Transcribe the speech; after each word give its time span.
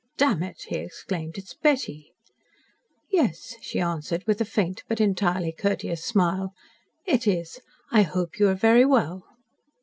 "Damn 0.17 0.41
it!" 0.41 0.63
he 0.69 0.77
exclaimed; 0.77 1.37
"it 1.37 1.43
is 1.43 1.53
Betty." 1.61 2.11
"Yes," 3.11 3.53
she 3.61 3.79
answered, 3.79 4.23
with 4.25 4.41
a 4.41 4.45
faint, 4.45 4.81
but 4.87 4.99
entirely 4.99 5.51
courteous, 5.51 6.03
smile. 6.03 6.55
"It 7.05 7.27
is. 7.27 7.59
I 7.91 8.01
hope 8.01 8.39
you 8.39 8.47
are 8.49 8.55
very 8.55 8.83
well." 8.83 9.27